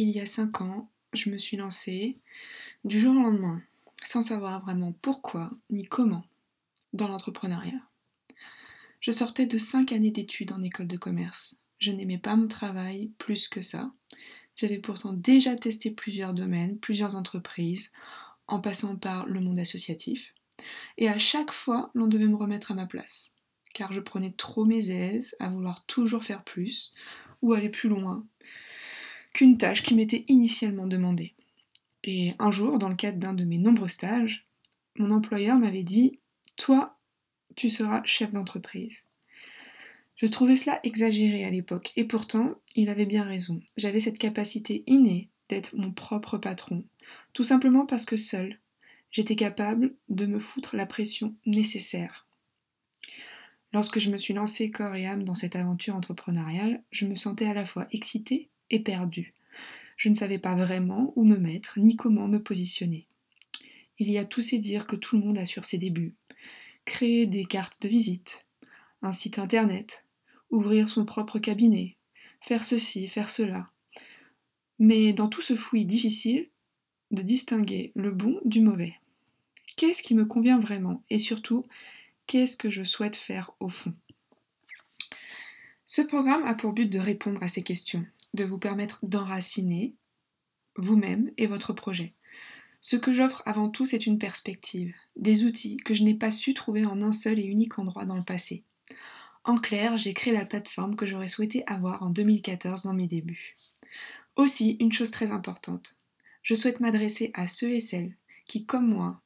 [0.00, 2.18] il y a cinq ans, je me suis lancée
[2.84, 3.60] du jour au lendemain,
[4.04, 6.24] sans savoir vraiment pourquoi ni comment,
[6.92, 7.82] dans l'entrepreneuriat.
[9.00, 11.56] Je sortais de cinq années d'études en école de commerce.
[11.80, 13.92] Je n'aimais pas mon travail plus que ça.
[14.54, 17.90] J'avais pourtant déjà testé plusieurs domaines, plusieurs entreprises,
[18.46, 20.32] en passant par le monde associatif.
[20.96, 23.34] Et à chaque fois, l'on devait me remettre à ma place,
[23.74, 26.92] car je prenais trop mes aises à vouloir toujours faire plus
[27.42, 28.24] ou aller plus loin
[29.32, 31.34] qu'une tâche qui m'était initialement demandée.
[32.04, 34.46] Et un jour, dans le cadre d'un de mes nombreux stages,
[34.96, 36.18] mon employeur m'avait dit
[36.56, 36.98] Toi,
[37.56, 39.04] tu seras chef d'entreprise.
[40.16, 43.60] Je trouvais cela exagéré à l'époque, et pourtant, il avait bien raison.
[43.76, 46.84] J'avais cette capacité innée d'être mon propre patron,
[47.32, 48.58] tout simplement parce que seul,
[49.10, 52.26] j'étais capable de me foutre la pression nécessaire.
[53.72, 57.46] Lorsque je me suis lancée corps et âme dans cette aventure entrepreneuriale, je me sentais
[57.46, 59.34] à la fois excitée et perdue.
[59.96, 63.06] Je ne savais pas vraiment où me mettre, ni comment me positionner.
[63.98, 66.14] Il y a tous ces dires que tout le monde a sur ses débuts.
[66.84, 68.46] Créer des cartes de visite,
[69.02, 70.04] un site internet,
[70.50, 71.96] ouvrir son propre cabinet,
[72.40, 73.70] faire ceci, faire cela.
[74.78, 76.48] Mais dans tout ce fouillis difficile,
[77.10, 78.94] de distinguer le bon du mauvais.
[79.76, 81.64] Qu'est-ce qui me convient vraiment et surtout,
[82.28, 83.94] Qu'est-ce que je souhaite faire au fond?
[85.86, 89.94] Ce programme a pour but de répondre à ces questions, de vous permettre d'enraciner
[90.76, 92.14] vous-même et votre projet.
[92.80, 96.54] Ce que j'offre avant tout, c'est une perspective, des outils que je n'ai pas su
[96.54, 98.62] trouver en un seul et unique endroit dans le passé.
[99.44, 103.56] En clair, j'ai créé la plateforme que j'aurais souhaité avoir en 2014 dans mes débuts.
[104.36, 105.96] Aussi, une chose très importante,
[106.42, 108.14] je souhaite m'adresser à ceux et celles
[108.46, 109.20] qui, comme moi,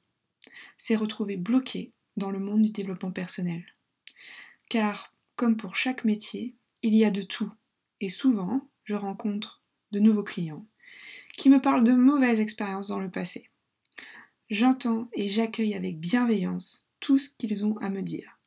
[0.79, 3.65] s'est retrouvé bloqués dans le monde du développement personnel.
[4.69, 7.53] Car, comme pour chaque métier, il y a de tout.
[8.01, 9.63] Et souvent, je rencontre
[9.93, 10.67] de nouveaux clients
[11.39, 13.49] qui me parlent de mauvaises expériences dans le passé.
[14.51, 18.39] J'entends et j'accueille avec bienveillance tout ce qu'ils ont à me dire.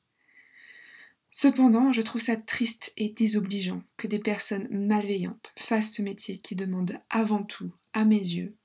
[1.31, 6.55] Cependant, je trouve ça triste et désobligeant que des personnes malveillantes fassent ce métier qui
[6.55, 8.55] demande avant tout, à mes yeux,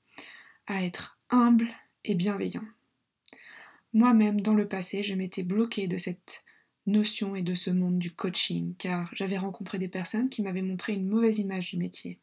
[0.67, 1.67] à être humble
[2.05, 2.67] et bienveillant.
[3.91, 6.45] Moi-même, dans le passé, je m'étais bloquée de cette
[6.85, 10.93] notion et de ce monde du coaching, car j'avais rencontré des personnes qui m'avaient montré
[10.93, 12.19] une mauvaise image du métier.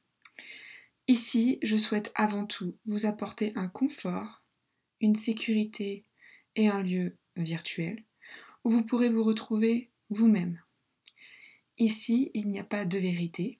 [1.06, 4.42] Ici, je souhaite avant tout vous apporter un confort,
[5.00, 6.04] une sécurité
[6.56, 8.04] et un lieu virtuel
[8.64, 10.60] où vous pourrez vous retrouver vous-même.
[11.78, 13.58] Ici, il n'y a pas de vérité,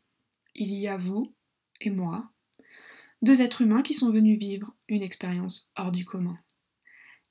[0.54, 1.34] il y a vous
[1.80, 2.30] et moi,
[3.22, 6.36] deux êtres humains qui sont venus vivre une expérience hors du commun.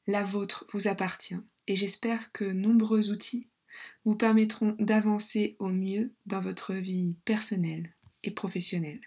[0.07, 3.49] La vôtre vous appartient et j'espère que nombreux outils
[4.05, 7.93] vous permettront d'avancer au mieux dans votre vie personnelle
[8.23, 9.01] et professionnelle.